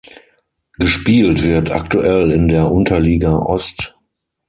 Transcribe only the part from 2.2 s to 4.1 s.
in der Unterliga Ost.